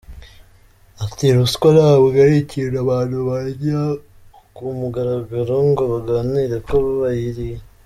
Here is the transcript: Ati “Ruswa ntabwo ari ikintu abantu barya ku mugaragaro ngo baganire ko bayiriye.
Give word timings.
Ati 1.05 1.25
“Ruswa 1.35 1.67
ntabwo 1.77 2.17
ari 2.25 2.35
ikintu 2.43 2.75
abantu 2.85 3.17
barya 3.29 3.81
ku 4.55 4.63
mugaragaro 4.79 5.55
ngo 5.69 5.83
baganire 5.91 6.57
ko 6.67 6.75
bayiriye. 7.01 7.57